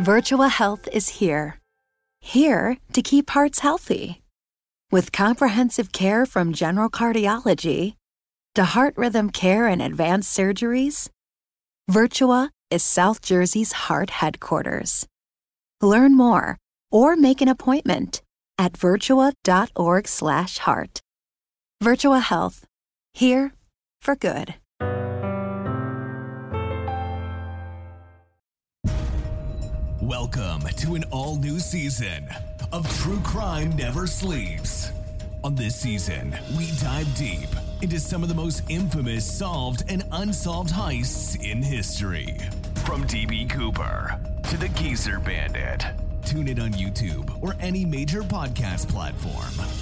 [0.00, 1.60] Virtua Health is here.
[2.22, 4.22] Here to keep hearts healthy.
[4.90, 7.96] With comprehensive care from general cardiology
[8.54, 11.10] to heart rhythm care and advanced surgeries,
[11.90, 15.06] Virtua is South Jersey's heart headquarters.
[15.82, 16.56] Learn more
[16.90, 18.22] or make an appointment
[18.56, 21.00] at virtua.org/heart.
[21.84, 22.64] Virtua Health.
[23.12, 23.52] Here
[24.00, 24.54] for good.
[30.32, 32.28] Welcome to an all new season
[32.72, 34.92] of True Crime Never Sleeps.
[35.42, 37.48] On this season, we dive deep
[37.82, 42.36] into some of the most infamous solved and unsolved heists in history.
[42.84, 45.84] From DB Cooper to the Geezer Bandit.
[46.24, 49.79] Tune in on YouTube or any major podcast platform.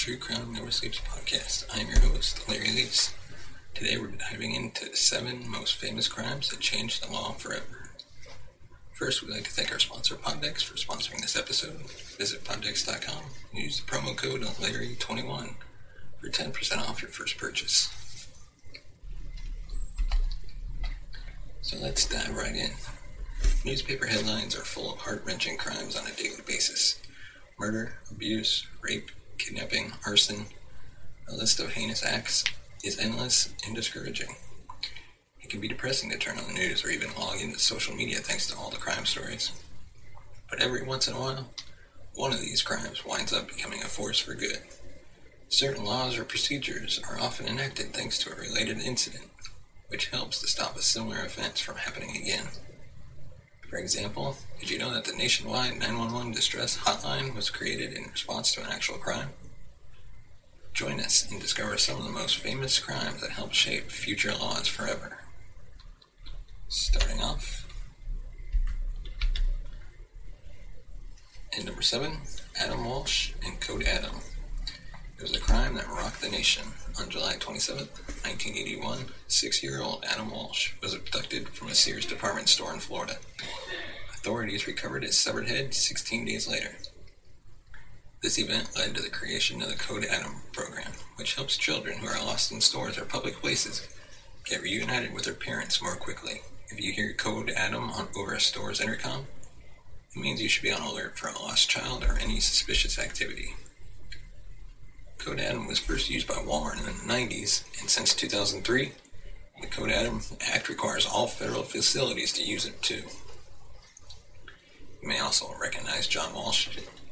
[0.00, 1.66] True Crime Never Sleeps podcast.
[1.74, 3.12] I'm your host, Larry Leese.
[3.74, 7.90] Today we're diving into seven most famous crimes that changed the law forever.
[8.94, 11.82] First, we'd like to thank our sponsor, PodDecks, for sponsoring this episode.
[12.16, 15.56] Visit poddecks.com and use the promo code Larry21
[16.18, 17.90] for 10% off your first purchase.
[21.60, 22.70] So let's dive right in.
[23.66, 26.98] Newspaper headlines are full of heart wrenching crimes on a daily basis
[27.58, 29.10] murder, abuse, rape,
[29.40, 30.46] kidnapping, arson.
[31.28, 32.44] A list of heinous acts
[32.84, 34.36] is endless and discouraging.
[35.40, 38.18] It can be depressing to turn on the news or even log into social media
[38.18, 39.52] thanks to all the crime stories.
[40.48, 41.48] But every once in a while,
[42.14, 44.60] one of these crimes winds up becoming a force for good.
[45.48, 49.30] Certain laws or procedures are often enacted thanks to a related incident,
[49.88, 52.46] which helps to stop a similar offense from happening again.
[53.70, 58.52] For example, did you know that the nationwide 911 distress hotline was created in response
[58.54, 59.28] to an actual crime?
[60.74, 64.66] Join us and discover some of the most famous crimes that help shape future laws
[64.66, 65.18] forever.
[66.66, 67.68] Starting off.
[71.56, 72.18] And number seven,
[72.58, 74.16] Adam Walsh and Code Adam.
[75.16, 76.64] It was a crime that rocked the nation.
[76.98, 82.48] On July 27, 1981, six year old Adam Walsh was abducted from a Sears department
[82.48, 83.18] store in Florida.
[84.20, 86.76] Authorities recovered his severed head 16 days later.
[88.22, 92.06] This event led to the creation of the Code Adam program, which helps children who
[92.06, 93.88] are lost in stores or public places
[94.44, 96.42] get reunited with their parents more quickly.
[96.68, 99.26] If you hear Code Adam on over a store's intercom,
[100.14, 103.54] it means you should be on alert for a lost child or any suspicious activity.
[105.16, 108.92] Code Adam was first used by Walmart in the 90s, and since 2003,
[109.62, 113.04] the Code Adam Act requires all federal facilities to use it too.
[115.02, 116.68] You may also recognize John Walsh,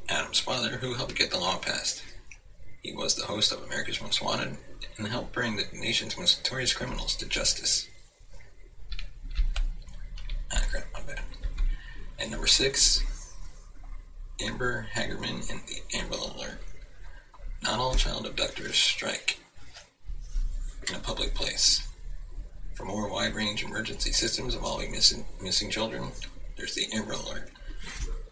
[0.07, 2.03] Adam's father, who helped get the law passed.
[2.81, 4.57] He was the host of America's Most Wanted
[4.97, 7.87] and helped bring the nation's most notorious criminals to justice.
[10.53, 11.21] Ah, crap, my bad.
[12.19, 13.03] And number six,
[14.41, 16.59] Amber Hagerman and the Amber Alert.
[17.61, 19.39] Not all child abductors strike
[20.87, 21.87] in a public place.
[22.75, 26.11] For more wide range emergency systems involving missing, missing children,
[26.55, 27.51] there's the Amber Alert,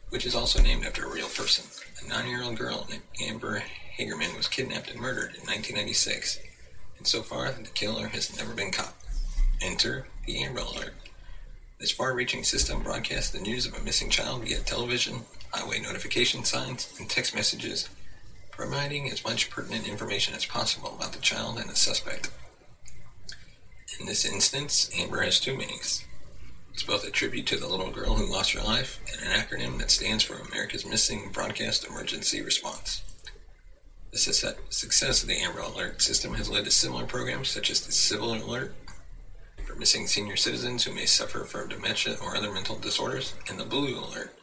[0.10, 1.66] which is also named after a real person.
[2.04, 3.64] A nine year old girl named Amber
[3.98, 6.40] Hagerman was kidnapped and murdered in 1996,
[6.98, 8.94] and so far the killer has never been caught.
[9.62, 10.94] Enter the Amber Alert.
[11.80, 15.22] This far reaching system broadcasts the news of a missing child via television,
[15.52, 17.90] highway notification signs, and text messages
[18.58, 22.32] providing as much pertinent information as possible about the child and the suspect.
[24.00, 26.07] In this instance, Amber has two meanings.
[26.78, 29.80] It's both a tribute to the little girl who lost her life and an acronym
[29.80, 33.02] that stands for America's Missing Broadcast Emergency Response.
[34.12, 37.92] The success of the Amber Alert system has led to similar programs such as the
[37.92, 38.76] Silver Alert
[39.66, 43.66] for missing senior citizens who may suffer from dementia or other mental disorders, and the
[43.66, 44.38] Blue Alert,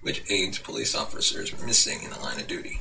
[0.00, 2.80] which aids police officers missing in the line of duty.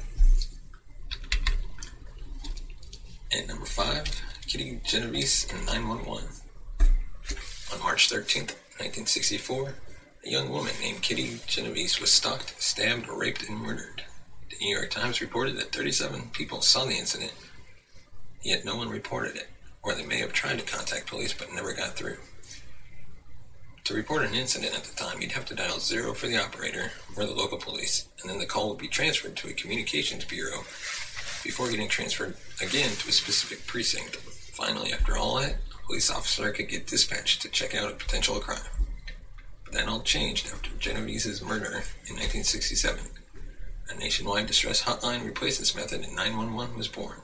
[3.33, 4.05] And number five,
[4.47, 6.23] Kitty Genovese in 911.
[7.73, 9.75] On March 13th, 1964,
[10.25, 14.03] a young woman named Kitty Genovese was stalked, stabbed, raped, and murdered.
[14.49, 17.33] The New York Times reported that 37 people saw the incident,
[18.41, 19.49] yet no one reported it,
[19.83, 22.17] or they may have tried to contact police but never got through.
[23.85, 26.91] To report an incident at the time, you'd have to dial zero for the operator
[27.17, 30.59] or the local police, and then the call would be transferred to a communications bureau
[31.43, 34.15] before getting transferred again to a specific precinct.
[34.15, 38.59] Finally, after all that, police officer could get dispatched to check out a potential crime.
[39.65, 43.05] But that all changed after Genovese's murder in 1967.
[43.89, 47.19] A nationwide distress hotline replaced this method and 911 was born.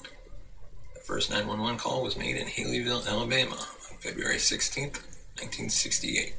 [0.93, 6.35] The first 911 call was made in Haleyville, Alabama on February 16, 1968.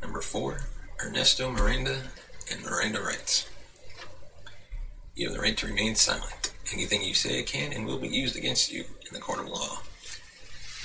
[0.00, 0.60] Number 4.
[1.04, 2.02] Ernesto Miranda
[2.50, 3.48] and Miranda rights.
[5.14, 6.52] You have the right to remain silent.
[6.72, 9.82] Anything you say can and will be used against you in the court of law.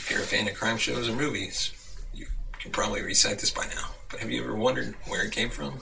[0.07, 1.73] If you're a fan of crime shows and movies,
[2.13, 2.27] you
[2.59, 5.81] can probably recite this by now, but have you ever wondered where it came from?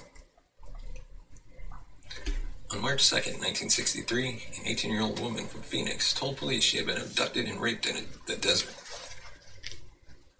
[2.71, 6.87] On March 2, 1963, an 18 year old woman from Phoenix told police she had
[6.87, 8.73] been abducted and raped in the desert.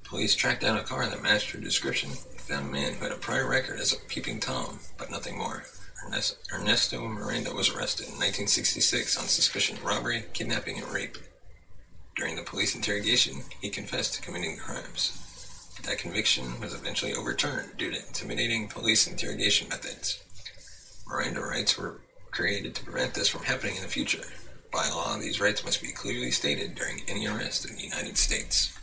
[0.03, 3.13] Police tracked down a car that matched her description and found a man who had
[3.13, 5.63] a prior record as a peeping Tom, but nothing more.
[6.51, 11.19] Ernesto Miranda was arrested in 1966 on suspicion of robbery, kidnapping, and rape.
[12.15, 15.21] During the police interrogation, he confessed to committing the crimes.
[15.83, 20.23] That conviction was eventually overturned due to intimidating police interrogation methods.
[21.07, 22.01] Miranda rights were
[22.31, 24.23] created to prevent this from happening in the future.
[24.71, 28.77] By law, these rights must be clearly stated during any arrest in the United States.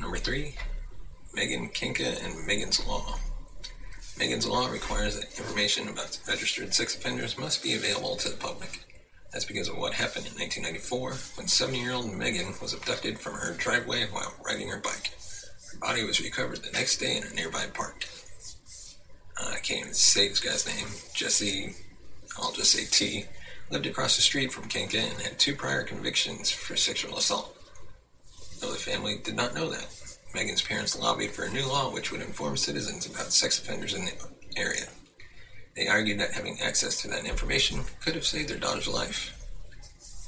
[0.00, 0.54] Number three,
[1.34, 3.18] Megan Kanka and Megan's Law.
[4.18, 8.85] Megan's Law requires that information about registered sex offenders must be available to the public.
[9.36, 13.34] That's because of what happened in 1994 when seven year old Megan was abducted from
[13.34, 15.12] her driveway while riding her bike.
[15.70, 18.06] Her body was recovered the next day in a nearby park.
[19.38, 20.86] Uh, I can't even say this guy's name.
[21.12, 21.74] Jesse,
[22.38, 23.26] I'll just say T,
[23.70, 27.54] lived across the street from Kanka and had two prior convictions for sexual assault.
[28.62, 30.16] Though the family did not know that.
[30.34, 34.06] Megan's parents lobbied for a new law which would inform citizens about sex offenders in
[34.06, 34.14] the
[34.56, 34.86] area.
[35.76, 39.34] They argued that having access to that information could have saved their daughter's life.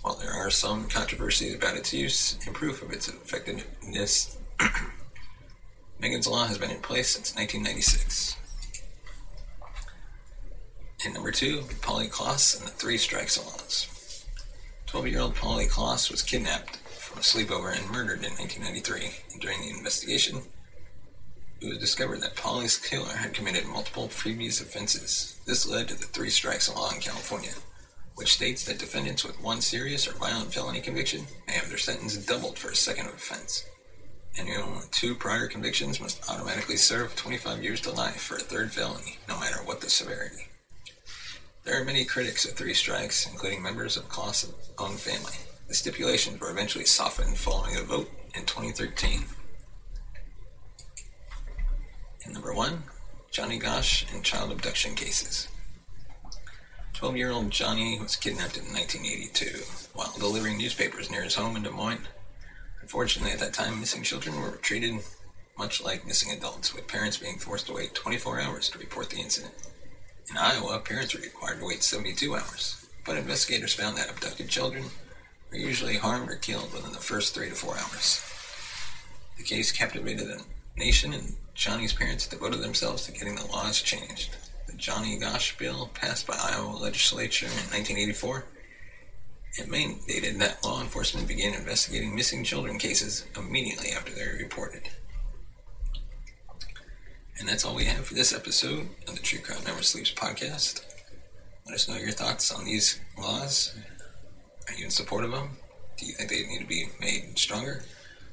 [0.02, 4.36] While there are some controversies about its use and proof of its effectiveness,
[5.98, 8.36] Megan's Law has been in place since 1996.
[11.04, 14.26] And number two, Polly Klaas and the Three Strikes Laws.
[14.86, 19.10] 12 year old Polly Klaas was kidnapped from a sleepover and murdered in 1993.
[19.32, 20.42] And during the investigation,
[21.60, 25.40] it was discovered that Polly's killer had committed multiple previous offenses.
[25.44, 27.54] This led to the three strikes law in California,
[28.14, 32.16] which states that defendants with one serious or violent felony conviction may have their sentence
[32.16, 33.66] doubled for a second offense.
[34.36, 38.70] Anyone with two prior convictions must automatically serve 25 years to life for a third
[38.70, 40.46] felony, no matter what the severity.
[41.64, 45.34] There are many critics of three strikes, including members of Klaas' own family.
[45.66, 49.24] The stipulations were eventually softened following a vote in 2013.
[52.58, 52.90] And number one,
[53.30, 55.46] Johnny Gosch and child abduction cases.
[56.94, 59.62] 12 year old Johnny was kidnapped in 1982
[59.94, 62.08] while delivering newspapers near his home in Des Moines.
[62.82, 64.94] Unfortunately, at that time, missing children were treated
[65.56, 69.20] much like missing adults, with parents being forced to wait 24 hours to report the
[69.20, 69.54] incident.
[70.28, 74.84] In Iowa, parents were required to wait 72 hours, but investigators found that abducted children
[75.52, 78.20] are usually harmed or killed within the first three to four hours.
[79.36, 80.44] The case captivated the
[80.78, 84.36] nation, and Johnny's parents devoted themselves to getting the laws changed.
[84.66, 88.44] The Johnny Gosch bill passed by Iowa legislature in 1984.
[89.58, 94.82] It mandated that law enforcement begin investigating missing children cases immediately after they're reported.
[97.38, 100.84] And that's all we have for this episode of the True Crime Never Sleeps podcast.
[101.66, 103.76] Let us know your thoughts on these laws
[104.68, 105.56] are you in support of them?
[105.96, 107.84] Do you think they need to be made stronger?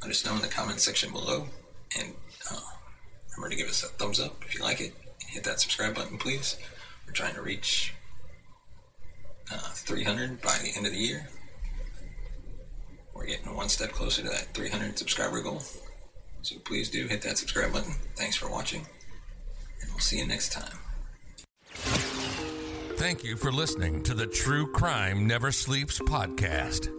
[0.01, 1.47] Let us know in the comment section below.
[1.97, 2.13] And
[2.51, 2.59] uh,
[3.35, 4.93] remember to give us a thumbs up if you like it.
[5.21, 6.57] And hit that subscribe button, please.
[7.05, 7.93] We're trying to reach
[9.51, 11.27] uh, 300 by the end of the year.
[13.13, 15.61] We're getting one step closer to that 300 subscriber goal.
[16.41, 17.95] So please do hit that subscribe button.
[18.15, 18.85] Thanks for watching.
[19.81, 20.77] And we'll see you next time.
[22.97, 26.89] Thank you for listening to the True Crime Never Sleeps podcast.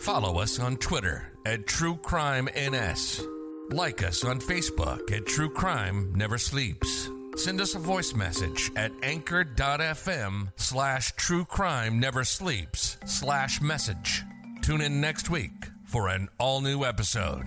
[0.00, 3.22] Follow us on Twitter at True Crime NS.
[3.70, 7.10] Like us on Facebook at True Crime Never Sleeps.
[7.36, 14.24] Send us a voice message at anchor.fm slash true crime never sleeps slash message.
[14.62, 15.52] Tune in next week
[15.84, 17.46] for an all new episode.